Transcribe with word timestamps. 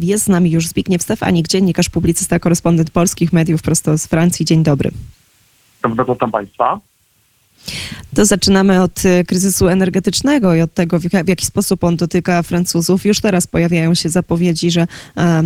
Jest 0.00 0.24
z 0.24 0.28
nami 0.28 0.50
już 0.50 0.66
Zbigniew 0.68 1.02
Stefanik, 1.02 1.48
dziennikarz, 1.48 1.88
publicysta, 1.90 2.38
korespondent 2.38 2.90
polskich 2.90 3.32
mediów 3.32 3.62
prosto 3.62 3.98
z 3.98 4.06
Francji. 4.06 4.44
Dzień 4.44 4.62
dobry. 4.62 4.90
Witam 6.08 6.30
Państwa. 6.30 6.80
To 8.14 8.24
zaczynamy 8.24 8.82
od 8.82 9.04
y, 9.04 9.24
kryzysu 9.24 9.68
energetycznego 9.68 10.54
i 10.54 10.60
od 10.60 10.74
tego, 10.74 10.98
w 11.00 11.04
jaki- 11.28 11.46
sposób 11.46 11.84
on 11.84 11.96
dotyka 11.96 12.42
Francuzów. 12.42 13.06
Już 13.06 13.20
teraz 13.20 13.46
pojawiają 13.46 13.94
się 13.94 14.08
zapowiedzi, 14.08 14.70
że 14.70 14.86
e, 15.16 15.42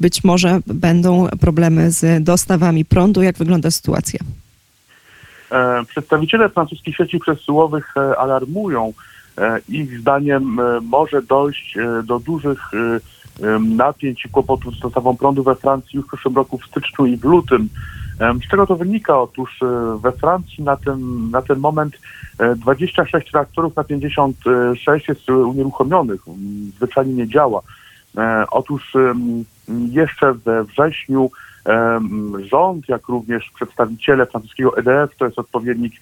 być 0.00 0.24
może 0.24 0.60
będą 0.66 1.28
problemy 1.40 1.90
z 1.90 2.24
dostawami 2.24 2.84
prądu. 2.84 3.22
Jak 3.22 3.38
wygląda 3.38 3.70
sytuacja? 3.70 4.20
E, 5.52 5.84
Przedstawiciele 5.88 6.48
francuskich 6.48 6.96
sieci 6.96 7.18
przesyłowych 7.18 7.94
e, 7.96 8.18
alarmują. 8.18 8.92
E, 9.38 9.58
Ich 9.68 9.98
zdaniem 10.00 10.60
e, 10.60 10.80
może 10.80 11.22
dojść 11.22 11.76
e, 11.76 12.02
do 12.02 12.18
dużych 12.18 12.58
e, 12.74 13.00
napięć 13.60 14.24
i 14.24 14.28
kłopotów 14.28 14.74
z 14.74 14.80
dostawą 14.80 15.16
prądu 15.16 15.42
we 15.42 15.54
Francji 15.54 15.96
już 15.96 16.06
w 16.06 16.08
przyszłym 16.08 16.36
roku 16.36 16.58
w 16.58 16.66
styczniu 16.66 17.06
i 17.06 17.16
w 17.16 17.24
lutym. 17.24 17.68
Z 18.44 18.50
czego 18.50 18.66
to 18.66 18.76
wynika? 18.76 19.20
Otóż 19.20 19.62
e, 19.62 19.98
we 19.98 20.12
Francji 20.12 20.64
na 20.64 20.76
ten, 20.76 21.30
na 21.30 21.42
ten 21.42 21.58
moment 21.58 21.98
e, 22.38 22.56
26 22.56 23.32
reaktorów 23.32 23.76
na 23.76 23.84
56 23.84 25.08
jest 25.08 25.28
e, 25.28 25.34
unieruchomionych. 25.36 26.20
Zwyczajnie 26.76 27.14
nie 27.14 27.28
działa. 27.28 27.62
E, 28.16 28.44
Otóż 28.50 28.96
jeszcze 29.68 30.32
we 30.32 30.64
wrześniu 30.64 31.30
rząd, 32.38 32.88
jak 32.88 33.08
również 33.08 33.50
przedstawiciele 33.54 34.26
francuskiego 34.26 34.76
EDF, 34.76 35.16
to 35.16 35.24
jest 35.24 35.38
odpowiednik 35.38 35.92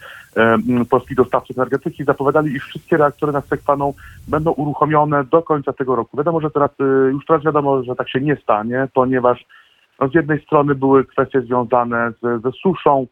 polskich 0.91 1.16
dostawców 1.16 1.59
energetyki, 1.59 2.05
zapowiadali, 2.05 2.52
iż 2.52 2.65
wszystkie 2.65 2.97
reaktory 2.97 3.33
na 3.33 3.41
Sekwaną 3.41 3.95
będą 4.29 4.51
uruchomione 4.51 5.24
do 5.24 5.43
końca 5.43 5.73
tego 5.73 5.97
roku. 5.97 6.16
Wiadomo, 6.16 6.41
że 6.41 6.51
teraz, 6.51 6.71
y, 6.80 6.84
już 7.12 7.27
teraz 7.27 7.45
wiadomo, 7.45 7.83
że 7.83 7.97
tak 7.97 8.10
się 8.10 8.21
nie 8.21 8.37
stanie, 8.37 8.88
ponieważ 8.95 9.45
no, 10.01 10.09
z 10.09 10.15
jednej 10.15 10.43
strony 10.43 10.74
były 10.74 11.05
kwestie 11.05 11.41
związane 11.41 12.13
z, 12.23 12.43
ze 12.43 12.52
suszą, 12.52 13.07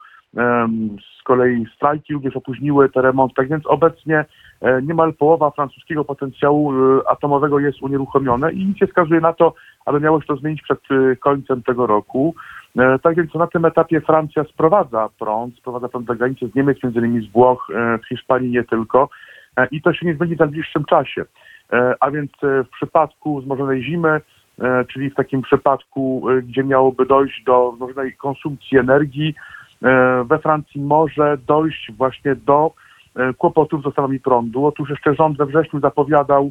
z 1.20 1.23
kolei 1.25 1.67
strajki 1.77 2.14
również 2.14 2.36
opóźniły 2.36 2.89
te 2.89 3.03
remonty, 3.03 3.34
tak 3.34 3.48
więc 3.48 3.67
obecnie 3.67 4.25
e, 4.61 4.83
niemal 4.83 5.14
połowa 5.14 5.51
francuskiego 5.51 6.05
potencjału 6.05 6.73
e, 6.73 7.09
atomowego 7.09 7.59
jest 7.59 7.83
unieruchomione 7.83 8.53
i 8.53 8.67
nic 8.67 8.81
nie 8.81 8.86
wskazuje 8.86 9.20
na 9.20 9.33
to, 9.33 9.55
aby 9.85 10.01
miało 10.01 10.21
się 10.21 10.27
to 10.27 10.37
zmienić 10.37 10.63
przed 10.63 10.81
e, 10.91 11.17
końcem 11.17 11.63
tego 11.63 11.87
roku. 11.87 12.35
E, 12.79 12.99
Tak 12.99 13.17
więc 13.17 13.35
na 13.35 13.47
tym 13.47 13.65
etapie 13.65 14.01
Francja 14.01 14.45
sprowadza 14.45 15.09
prąd, 15.19 15.57
sprowadza 15.57 15.89
prąd 15.89 16.07
za 16.07 16.15
granicę 16.15 16.49
z 16.49 16.55
Niemiec, 16.55 16.83
między 16.83 16.99
innymi 16.99 17.27
z 17.29 17.33
Włoch, 17.33 17.71
e, 17.75 17.99
z 17.99 18.09
Hiszpanii 18.09 18.51
nie 18.51 18.65
tylko 18.65 19.09
E, 19.57 19.67
i 19.71 19.83
to 19.83 19.93
się 19.93 20.07
nie 20.07 20.15
zmieni 20.15 20.37
w 20.37 20.39
najbliższym 20.39 20.85
czasie. 20.85 21.25
E, 21.73 21.95
A 22.01 22.11
więc 22.11 22.31
e, 22.43 22.65
w 22.65 22.69
przypadku 22.69 23.41
wzmożonej 23.41 23.83
zimy, 23.83 24.21
e, 24.61 24.85
czyli 24.85 25.11
w 25.11 25.15
takim 25.15 25.43
przypadku, 25.43 26.31
e, 26.31 26.43
gdzie 26.43 26.65
miałoby 26.65 27.07
dojść 27.07 27.45
do 27.45 27.73
wzmożonej 27.73 28.13
konsumpcji 28.13 28.79
energii, 28.79 29.35
e, 29.83 30.25
we 30.25 30.39
Francji 30.39 30.81
może 30.81 31.39
dojść 31.47 31.93
właśnie 31.93 32.35
do 32.35 32.73
e, 33.17 33.35
kłopotów 33.35 33.81
z 33.81 33.85
dostawami 33.85 34.21
prądu. 34.21 34.67
Otóż 34.67 34.91
jeszcze 34.91 35.15
rząd 35.15 35.39
we 35.39 35.47
wrześniu 35.47 35.81
zapowiadał, 35.81 36.45
e, 36.45 36.51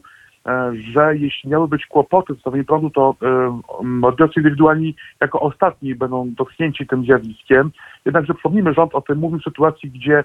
że 0.73 1.17
jeśli 1.17 1.49
miały 1.49 1.67
być 1.67 1.85
kłopoty 1.85 2.33
z 2.33 2.35
dostawami 2.35 2.63
prądu, 2.63 2.89
to 2.89 3.15
e, 3.21 3.61
odbiorcy 4.01 4.39
indywidualni 4.39 4.95
jako 5.21 5.39
ostatni 5.39 5.95
będą 5.95 6.33
dotknięci 6.37 6.87
tym 6.87 7.03
zjawiskiem. 7.03 7.71
Jednakże 8.05 8.33
przypomnijmy, 8.33 8.73
rząd 8.73 8.95
o 8.95 9.01
tym 9.01 9.17
mówił 9.17 9.39
w 9.39 9.43
sytuacji, 9.43 9.91
gdzie 9.91 10.17
e, 10.19 10.23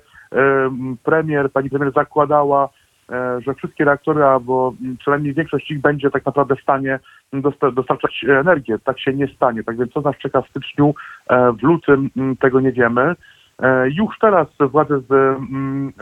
premier, 1.04 1.52
pani 1.52 1.70
premier 1.70 1.92
zakładała, 1.92 2.68
e, 3.10 3.40
że 3.46 3.54
wszystkie 3.54 3.84
reaktory, 3.84 4.24
albo 4.24 4.72
przynajmniej 4.98 5.34
większość 5.34 5.70
ich 5.70 5.80
będzie 5.80 6.10
tak 6.10 6.26
naprawdę 6.26 6.56
w 6.56 6.62
stanie 6.62 6.98
dosta- 7.32 7.70
dostarczać 7.72 8.24
energię. 8.28 8.78
Tak 8.84 9.00
się 9.00 9.12
nie 9.14 9.28
stanie. 9.28 9.64
Tak 9.64 9.76
więc 9.78 9.92
co 9.92 10.00
nas 10.00 10.16
czeka 10.16 10.42
w 10.42 10.48
styczniu, 10.48 10.94
e, 11.30 11.52
w 11.52 11.62
lutym, 11.62 12.10
tego 12.40 12.60
nie 12.60 12.72
wiemy. 12.72 13.14
E, 13.62 13.90
Już 13.90 14.18
teraz 14.20 14.46
władze 14.60 15.00
z, 15.00 15.12
mm, 15.12 15.92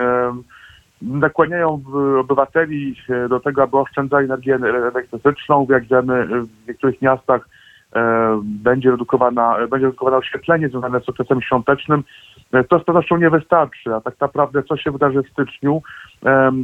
nakłaniają 1.02 1.82
w- 1.88 2.18
obywateli 2.18 2.96
e, 3.08 3.28
do 3.28 3.40
tego, 3.40 3.62
aby 3.62 3.76
oszczędzali 3.78 4.24
energię 4.24 4.54
elektryczną. 4.94 5.66
Jak 5.70 5.84
wiemy, 5.84 6.26
w 6.26 6.68
niektórych 6.68 7.02
miastach 7.02 7.48
e, 7.96 8.40
będzie 8.44 8.90
redukowana, 8.90 9.56
będzie 9.70 9.86
redukowane 9.86 10.16
oświetlenie 10.16 10.68
związane 10.68 11.00
z 11.00 11.08
okresem 11.08 11.42
świątecznym. 11.42 12.04
E, 12.52 12.64
To 12.64 12.78
z 12.78 12.84
pewnością 12.84 13.16
nie 13.16 13.30
wystarczy, 13.30 13.94
a 13.94 14.00
tak 14.00 14.20
naprawdę 14.20 14.62
co 14.62 14.76
się 14.76 14.90
wydarzy 14.90 15.22
w 15.22 15.28
styczniu, 15.30 15.82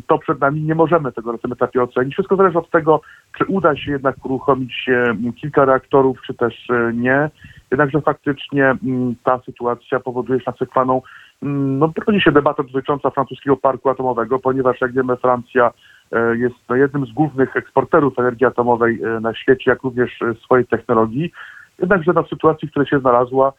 to 0.07 0.19
przed 0.19 0.41
nami 0.41 0.63
nie 0.63 0.75
możemy 0.75 1.13
tego 1.13 1.33
na 1.33 1.39
tym 1.39 1.53
etapie 1.53 1.83
ocenić. 1.83 2.15
Wszystko 2.15 2.37
zależy 2.37 2.59
od 2.59 2.71
tego, 2.71 3.01
czy 3.39 3.45
uda 3.45 3.77
się 3.77 3.91
jednak 3.93 4.25
uruchomić 4.25 4.89
e, 4.89 5.15
kilka 5.41 5.65
reaktorów, 5.65 6.23
czy 6.27 6.35
też 6.35 6.71
e, 6.71 6.93
nie. 6.95 7.31
Jednakże 7.71 8.01
faktycznie 8.01 8.65
mm, 8.65 9.15
ta 9.25 9.39
sytuacja 9.39 10.01
powoduje 10.01 10.41
konsekwaną, 10.41 10.93
mm, 10.93 11.03
no 11.43 11.89
prowadzi 11.89 12.21
się 12.21 12.33
debata 12.33 12.63
dotycząca 12.63 13.11
francuskiego 13.11 13.57
parku 13.57 13.91
atomowego, 13.91 14.39
ponieważ 14.39 14.81
jak 14.81 14.93
wiemy 14.93 15.17
Francja 15.17 15.73
e, 16.13 16.37
jest 16.37 16.55
no, 16.69 16.77
jednym 16.77 17.07
z 17.07 17.13
głównych 17.13 17.57
eksporterów 17.57 18.19
energii 18.19 18.47
atomowej 18.47 19.03
e, 19.03 19.21
na 19.21 19.35
świecie, 19.35 19.71
jak 19.71 19.83
również 19.83 20.23
e, 20.23 20.35
swojej 20.35 20.67
technologii. 20.67 21.33
Jednakże 21.79 22.13
no, 22.15 22.23
w 22.23 22.29
sytuacji, 22.29 22.69
w 22.69 22.71
której 22.71 22.89
się 22.89 23.01
znalazła, 23.01 23.53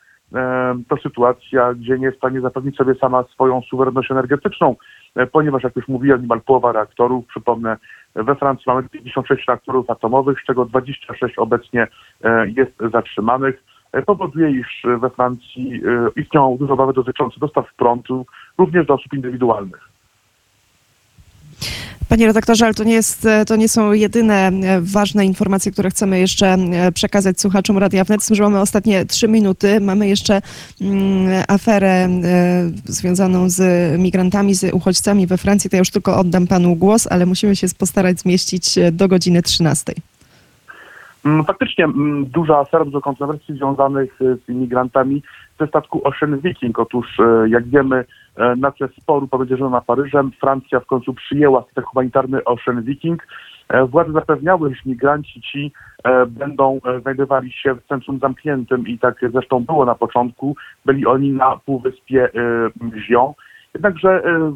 to 0.88 0.98
sytuacja, 0.98 1.74
gdzie 1.74 2.00
nie 2.00 2.06
jest 2.06 2.18
w 2.18 2.20
stanie 2.20 2.42
zapewnić 2.42 2.78
sobie 2.78 2.96
sama 2.96 3.24
swoją 3.24 3.62
suwerenność 3.62 4.12
energetyczną, 4.12 4.76
ponieważ 5.32 5.64
jak 5.64 5.76
już 5.76 5.88
mówiłem, 5.88 6.22
niemal 6.22 6.42
połowa 6.42 6.72
reaktorów, 6.72 7.26
przypomnę, 7.28 7.78
we 8.16 8.36
Francji 8.36 8.64
mamy 8.68 8.90
56 8.90 9.48
reaktorów 9.48 9.90
atomowych, 9.90 10.42
z 10.42 10.46
czego 10.46 10.66
26 10.66 11.38
obecnie 11.38 11.88
jest 12.56 12.92
zatrzymanych. 12.94 13.64
Powoduje, 14.02 14.52
iż 14.52 14.86
we 15.00 15.10
Francji 15.10 15.82
e, 15.86 16.22
istnieją 16.22 16.58
duże 16.58 16.74
obawy 16.74 16.94
dotyczące 16.94 17.40
dostaw 17.40 17.74
prądu, 17.78 18.26
również 18.58 18.88
do 18.88 18.94
osób 18.94 19.14
indywidualnych. 19.14 19.90
Panie 22.10 22.28
redaktorze, 22.28 22.66
ale 22.66 22.74
to 22.74 22.84
nie, 22.84 22.94
jest, 22.94 23.26
e, 23.26 23.46
to 23.46 23.56
nie 23.56 23.70
są 23.70 23.92
jedyne 23.92 24.48
e, 24.48 24.82
ważne 24.82 25.26
informacje, 25.26 25.72
które 25.72 25.90
chcemy 25.90 26.20
jeszcze 26.20 26.58
przekazać 26.94 27.42
słuchaczom 27.42 27.78
Radia 27.78 28.04
Wnet. 28.04 28.28
Że 28.32 28.44
mamy 28.44 28.60
ostatnie 28.60 29.06
trzy 29.06 29.28
minuty. 29.28 29.80
Mamy 29.82 30.08
jeszcze 30.08 30.42
mm, 30.82 31.44
aferę 31.48 32.10
związaną 32.86 33.50
z 33.50 33.62
migrantami, 34.00 34.54
z 34.54 34.74
uchodźcami 34.74 35.28
we 35.28 35.38
Francji. 35.38 35.70
To 35.70 35.76
ja 35.76 35.80
już 35.80 35.92
tylko 35.92 36.18
oddam 36.18 36.48
panu 36.48 36.76
głos, 36.76 37.08
ale 37.08 37.26
musimy 37.26 37.56
się 37.56 37.68
postarać 37.78 38.20
zmieścić 38.20 38.80
do 38.92 39.08
godziny 39.08 39.42
13. 39.42 39.94
Mm, 41.26 41.46
Faktycznie 41.46 41.86
mm, 41.86 42.26
duża 42.26 42.60
afera, 42.60 42.86
dużo 42.86 43.02
kontrowersji 43.02 43.56
związanych 43.56 44.22
e, 44.22 44.36
z 44.36 44.50
imigrantami 44.50 45.24
ze 45.60 45.68
statku 45.68 46.08
Ocean 46.08 46.40
Viking. 46.40 46.80
Otóż, 46.80 47.20
e, 47.20 47.50
jak 47.50 47.68
wiemy, 47.68 48.06
e, 48.36 48.56
na 48.56 48.72
tle 48.72 48.88
sporu 49.02 49.28
pomiędzy 49.28 49.58
Żoną 49.58 49.78
a 49.78 49.82
Paryżem 49.82 50.32
Francja 50.32 50.80
w 50.80 50.86
końcu 50.86 51.14
przyjęła 51.14 51.62
statek 51.64 51.86
humanitarny 51.86 52.44
Ocean 52.44 52.84
Viking. 52.84 53.28
E, 53.70 53.86
Władze 53.86 54.12
zapewniały, 54.12 54.70
że 54.70 54.82
migranci 54.86 55.42
ci 55.42 55.72
e, 56.04 56.26
będą 56.26 56.80
e, 56.86 57.00
znajdowali 57.02 57.52
się 57.52 57.74
w 57.74 57.84
centrum 57.88 58.20
zamkniętym 58.20 58.88
i 58.88 59.00
tak 59.00 59.16
zresztą 59.32 59.60
było 59.60 59.86
na 59.86 59.96
początku. 59.96 60.56
Byli 60.86 61.06
oni 61.06 61.32
na 61.32 61.58
półwyspie 61.66 62.30
Zion. 63.08 63.34
Jednakże 63.74 64.10
e, 64.10 64.54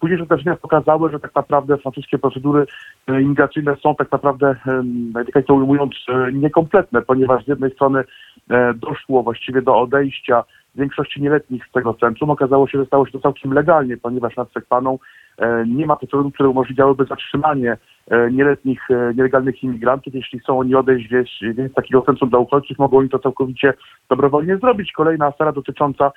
późniejsze 0.00 0.24
zdarzenia 0.24 0.56
pokazały, 0.56 1.10
że 1.10 1.20
tak 1.20 1.34
naprawdę 1.34 1.78
francuskie 1.78 2.18
procedury 2.18 2.66
e, 3.06 3.22
imigracyjne 3.22 3.76
są 3.76 3.94
tak 3.94 4.12
naprawdę, 4.12 4.56
e, 4.66 4.82
delikatnie 4.84 5.54
ujmując, 5.54 5.94
e, 6.08 6.32
niekompletne, 6.32 7.02
ponieważ 7.02 7.44
z 7.44 7.48
jednej 7.48 7.70
strony 7.70 8.04
doszło 8.74 9.22
właściwie 9.22 9.62
do 9.62 9.80
odejścia 9.80 10.44
większości 10.74 11.22
nieletnich 11.22 11.66
z 11.66 11.72
tego 11.72 11.94
centrum. 11.94 12.30
Okazało 12.30 12.68
się, 12.68 12.78
że 12.78 12.86
stało 12.86 13.06
się 13.06 13.12
to 13.12 13.20
całkiem 13.20 13.52
legalnie, 13.52 13.96
ponieważ 13.96 14.36
nad 14.36 14.52
Sekwaną 14.52 14.98
nie 15.66 15.86
ma 15.86 15.96
procedur, 15.96 16.32
które 16.32 16.48
umożliwiałyby 16.48 17.04
zatrzymanie 17.04 17.76
nieletnich, 18.32 18.88
nielegalnych 19.16 19.62
imigrantów. 19.62 20.14
Jeśli 20.14 20.38
chcą 20.38 20.58
oni 20.58 20.74
odejść 20.74 21.10
z 21.10 21.74
takiego 21.74 22.02
centrum 22.02 22.30
dla 22.30 22.38
uchodźców, 22.38 22.78
mogą 22.78 22.98
oni 22.98 23.08
to 23.08 23.18
całkowicie 23.18 23.74
dobrowolnie 24.10 24.56
zrobić. 24.56 24.92
Kolejna 24.92 25.26
afera 25.26 25.52
dotycząca 25.52 26.12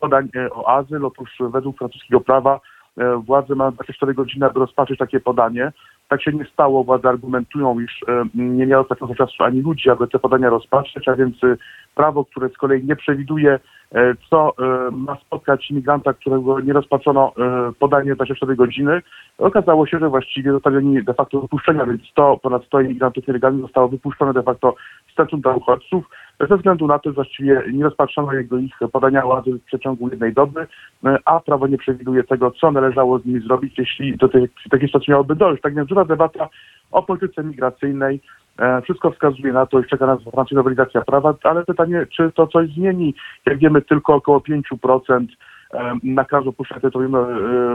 podań 0.00 0.28
e, 0.36 0.50
o 0.50 0.68
azyl. 0.68 1.06
Otóż 1.06 1.30
według 1.52 1.78
francuskiego 1.78 2.20
prawa 2.20 2.60
e, 2.98 3.16
władze 3.16 3.54
mają 3.54 3.70
24 3.70 4.14
godziny, 4.14 4.46
aby 4.46 4.60
rozpatrzyć 4.60 4.98
takie 4.98 5.20
podanie. 5.20 5.72
Tak 6.08 6.22
się 6.22 6.32
nie 6.32 6.44
stało. 6.44 6.84
Władze 6.84 7.08
argumentują, 7.08 7.80
iż 7.80 8.00
e, 8.08 8.24
nie 8.34 8.66
miało 8.66 8.84
takiego 8.84 9.14
czasu 9.14 9.44
ani 9.44 9.60
ludzi, 9.60 9.90
aby 9.90 10.08
te 10.08 10.18
podania 10.18 10.50
rozpatrzyć, 10.50 11.08
a 11.08 11.16
więc 11.16 11.44
e, 11.44 11.56
prawo, 11.94 12.24
które 12.24 12.48
z 12.48 12.56
kolei 12.56 12.84
nie 12.84 12.96
przewiduje, 12.96 13.58
e, 13.92 14.14
co 14.30 14.52
e, 14.58 14.90
ma 14.90 15.16
spotkać 15.16 15.70
imigranta, 15.70 16.12
którego 16.12 16.60
nie 16.60 16.72
rozpatrzono 16.72 17.32
e, 17.38 17.72
podanie 17.78 18.14
24 18.14 18.56
godziny, 18.56 19.02
okazało 19.38 19.86
się, 19.86 19.98
że 19.98 20.08
właściwie 20.08 20.52
zostali 20.52 20.76
oni 20.76 21.04
de 21.04 21.14
facto 21.14 21.40
wypuszczenia, 21.40 21.86
więc 21.86 22.02
100, 22.02 22.36
ponad 22.36 22.64
100 22.64 22.80
imigrantów 22.80 23.26
nielegalnych 23.26 23.62
zostało 23.62 23.88
wypuszczone 23.88 24.32
de 24.32 24.42
facto 24.42 24.74
centrum 25.14 25.40
dla 25.40 25.54
uchodźców, 25.54 26.04
ze 26.48 26.56
względu 26.56 26.86
na 26.86 26.98
to, 26.98 27.12
właściwie 27.12 27.62
nie 27.72 27.84
rozpatrzono 27.84 28.32
jego 28.32 28.58
ich 28.58 28.78
podania 28.92 29.24
o 29.24 29.38
azyl 29.38 29.58
w 29.58 29.64
przeciągu 29.64 30.08
jednej 30.08 30.32
doby, 30.32 30.66
e, 31.04 31.18
a 31.24 31.40
prawo 31.40 31.66
nie 31.66 31.78
przewiduje 31.78 32.24
tego, 32.24 32.50
co 32.50 32.70
należało 32.70 33.18
z 33.18 33.24
nimi 33.24 33.40
zrobić, 33.40 33.78
jeśli 33.78 34.16
do 34.16 34.28
takiej 34.70 34.88
sytuacji 34.88 35.10
miałoby 35.10 35.36
dojść. 35.36 35.62
Tak 35.62 35.74
więc 35.74 35.88
duża 35.88 36.04
debata 36.04 36.48
o 36.90 37.02
polityce 37.02 37.44
migracyjnej, 37.44 38.20
E, 38.60 38.82
Wszystko 38.82 39.10
wskazuje 39.10 39.52
na 39.52 39.66
to 39.66 39.80
i 39.80 39.84
czeka 39.84 40.06
nas 40.06 40.22
w 40.22 40.30
Francji 40.30 40.56
nowelizacja 40.56 41.00
prawa, 41.00 41.34
ale 41.42 41.64
pytanie, 41.64 42.06
czy 42.16 42.32
to 42.32 42.46
coś 42.46 42.70
zmieni? 42.70 43.14
Jak 43.46 43.58
wiemy, 43.58 43.82
tylko 43.82 44.14
około 44.14 44.40
5% 44.40 45.26
e, 45.74 45.94
nakazu 46.02 46.48
opuszczenia 46.48 46.80
terytorium 46.80 47.16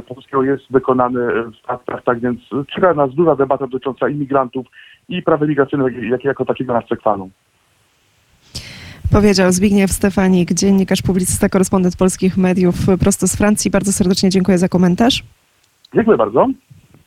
francuskiego 0.06 0.44
jest 0.44 0.64
wykonany 0.72 1.44
w 1.44 1.68
faktach, 1.68 2.04
tak 2.04 2.20
więc 2.20 2.40
czeka 2.76 2.94
nas 2.94 3.14
duża 3.14 3.36
debata 3.36 3.68
dotycząca 3.68 4.10
imigrantów 4.10 4.68
i 5.10 5.22
prawa 5.22 5.46
migracyjnego, 5.46 5.90
jakie 5.90 6.28
jako 6.28 6.46
takiego 6.46 6.74
nas 6.74 6.84
chwalą. 7.00 7.30
Powiedział 9.12 9.52
Zbigniew 9.52 9.92
Stefanik, 9.92 10.54
dziennikarz, 10.54 11.02
publicysta, 11.02 11.50
korespondent 11.50 11.96
polskich 11.96 12.38
mediów 12.38 12.76
prosto 13.00 13.28
z 13.28 13.36
Francji. 13.36 13.72
Bardzo 13.72 13.94
serdecznie 13.94 14.30
dziękuję 14.30 14.58
za 14.58 14.70
komentarz. 14.70 15.24
Dziękuję 15.96 16.18
bardzo. 16.18 16.48